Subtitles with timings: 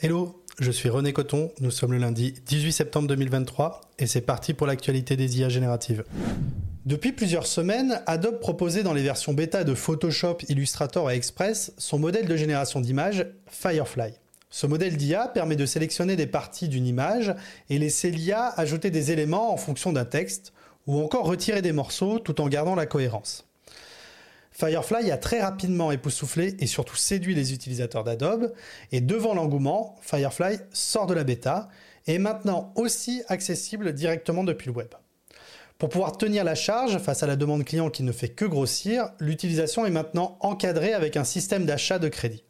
[0.00, 4.54] Hello, je suis René Coton, nous sommes le lundi 18 septembre 2023 et c'est parti
[4.54, 6.04] pour l'actualité des IA génératives.
[6.86, 11.98] Depuis plusieurs semaines, Adobe proposait dans les versions bêta de Photoshop, Illustrator et Express son
[11.98, 14.12] modèle de génération d'images Firefly.
[14.50, 17.34] Ce modèle d'IA permet de sélectionner des parties d'une image
[17.68, 20.52] et laisser l'IA ajouter des éléments en fonction d'un texte
[20.86, 23.47] ou encore retirer des morceaux tout en gardant la cohérence.
[24.58, 28.52] Firefly a très rapidement époustouflé et surtout séduit les utilisateurs d'Adobe
[28.90, 31.68] et devant l'engouement, Firefly sort de la bêta
[32.08, 34.88] et est maintenant aussi accessible directement depuis le web.
[35.78, 39.12] Pour pouvoir tenir la charge face à la demande client qui ne fait que grossir,
[39.20, 42.42] l'utilisation est maintenant encadrée avec un système d'achat de crédit.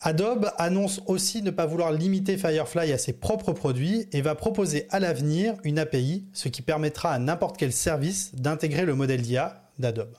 [0.00, 4.86] Adobe annonce aussi ne pas vouloir limiter Firefly à ses propres produits et va proposer
[4.90, 9.64] à l'avenir une API, ce qui permettra à n'importe quel service d'intégrer le modèle d'IA
[9.80, 10.16] d'Adobe.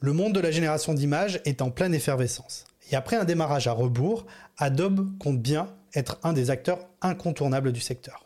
[0.00, 2.66] Le monde de la génération d'images est en pleine effervescence.
[2.92, 7.80] Et après un démarrage à rebours, Adobe compte bien être un des acteurs incontournables du
[7.80, 8.24] secteur.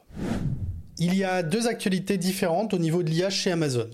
[0.99, 3.89] Il y a deux actualités différentes au niveau de l'IA chez Amazon.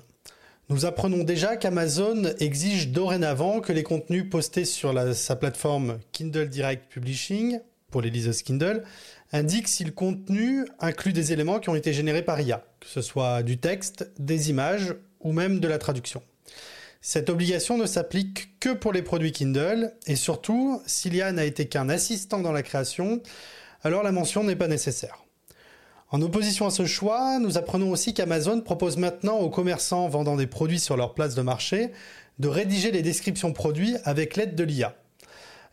[0.71, 6.91] Nous apprenons déjà qu'Amazon exige dorénavant que les contenus postés sur sa plateforme Kindle Direct
[6.91, 7.61] Publishing,
[7.93, 8.83] pour les liseuses Kindle,
[9.33, 13.03] indiquent si le contenu inclut des éléments qui ont été générés par IA, que ce
[13.03, 16.23] soit du texte, des images ou même de la traduction.
[17.01, 21.67] Cette obligation ne s'applique que pour les produits Kindle et surtout, si l'IA n'a été
[21.67, 23.23] qu'un assistant dans la création,
[23.83, 25.25] alors la mention n'est pas nécessaire.
[26.11, 30.47] En opposition à ce choix, nous apprenons aussi qu'Amazon propose maintenant aux commerçants vendant des
[30.47, 31.93] produits sur leur place de marché
[32.39, 34.95] de rédiger les descriptions produits avec l'aide de l'IA.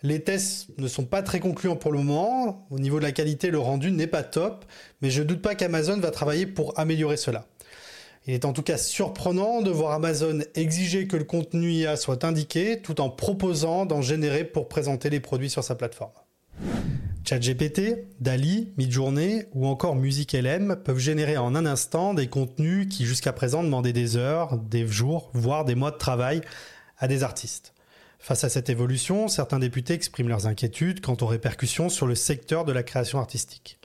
[0.03, 2.67] Les tests ne sont pas très concluants pour le moment.
[2.69, 4.65] Au niveau de la qualité, le rendu n'est pas top,
[5.01, 7.45] mais je ne doute pas qu'Amazon va travailler pour améliorer cela.
[8.27, 12.23] Il est en tout cas surprenant de voir Amazon exiger que le contenu IA soit
[12.23, 16.11] indiqué tout en proposant d'en générer pour présenter les produits sur sa plateforme.
[17.23, 23.33] ChatGPT, DALI, Midjourney ou encore MusicLM peuvent générer en un instant des contenus qui jusqu'à
[23.33, 26.41] présent demandaient des heures, des jours, voire des mois de travail
[26.97, 27.73] à des artistes.
[28.17, 32.65] Face à cette évolution, certains députés expriment leurs inquiétudes quant aux répercussions sur le secteur
[32.65, 33.79] de la création artistique.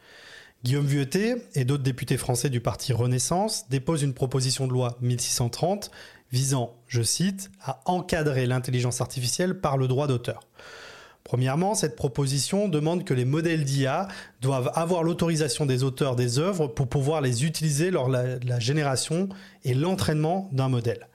[0.62, 5.90] Guillaume Vuilletet et d'autres députés français du parti Renaissance déposent une proposition de loi 1630
[6.32, 10.40] visant, je cite, à encadrer l'intelligence artificielle par le droit d'auteur.
[11.24, 14.08] Premièrement, cette proposition demande que les modèles d'IA
[14.42, 19.30] doivent avoir l'autorisation des auteurs des œuvres pour pouvoir les utiliser lors de la, génération
[19.64, 21.08] et l'entraînement d'un modèle.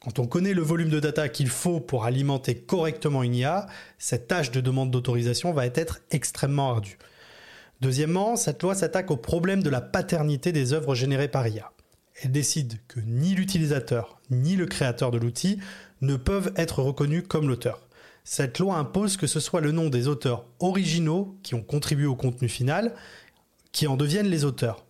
[0.00, 3.66] Quand on connaît le volume de data qu'il faut pour alimenter correctement une IA,
[3.98, 6.98] cette tâche de demande d'autorisation va être extrêmement ardue.
[7.80, 11.72] Deuxièmement, cette loi s'attaque au problème de la paternité des œuvres générées par IA.
[12.22, 15.58] Elle décide que ni l'utilisateur ni le créateur de l'outil
[16.00, 17.86] ne peuvent être reconnus comme l'auteur.
[18.24, 22.16] Cette loi impose que ce soit le nom des auteurs originaux qui ont contribué au
[22.16, 22.94] contenu final
[23.72, 24.84] qui en deviennent les auteurs.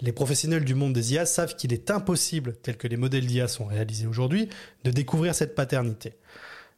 [0.00, 3.48] Les professionnels du monde des IA savent qu'il est impossible, tel que les modèles d'IA
[3.48, 4.48] sont réalisés aujourd'hui,
[4.84, 6.14] de découvrir cette paternité.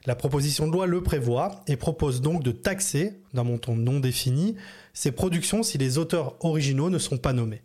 [0.06, 4.56] La proposition de loi le prévoit et propose donc de taxer, d'un montant non défini,
[4.94, 7.62] ces productions si les auteurs originaux ne sont pas nommés.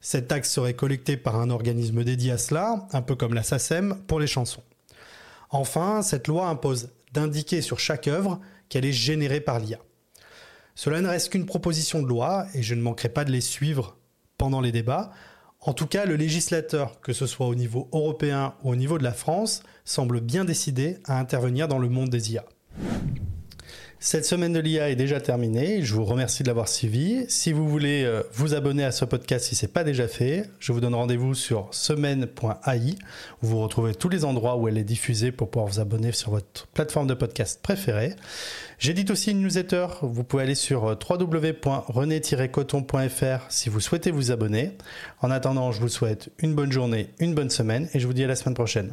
[0.00, 4.02] Cette taxe serait collectée par un organisme dédié à cela, un peu comme la SACEM
[4.06, 4.62] pour les chansons.
[5.50, 9.78] Enfin, cette loi impose d'indiquer sur chaque œuvre qu'elle est générée par l'IA.
[10.74, 13.96] Cela ne reste qu'une proposition de loi et je ne manquerai pas de les suivre
[14.38, 15.10] pendant les débats.
[15.66, 19.02] En tout cas, le législateur, que ce soit au niveau européen ou au niveau de
[19.02, 22.44] la France, semble bien décidé à intervenir dans le monde des IA.
[23.98, 25.82] Cette semaine de l'IA est déjà terminée.
[25.82, 27.24] Je vous remercie de l'avoir suivi.
[27.28, 30.50] Si vous voulez euh, vous abonner à ce podcast si ce n'est pas déjà fait,
[30.60, 32.94] je vous donne rendez-vous sur semaine.ai
[33.42, 36.32] où vous retrouvez tous les endroits où elle est diffusée pour pouvoir vous abonner sur
[36.32, 38.12] votre plateforme de podcast préférée.
[38.78, 39.86] J'édite aussi une newsletter.
[40.02, 44.72] Vous pouvez aller sur euh, www.rené-coton.fr si vous souhaitez vous abonner.
[45.22, 48.24] En attendant, je vous souhaite une bonne journée, une bonne semaine et je vous dis
[48.24, 48.92] à la semaine prochaine.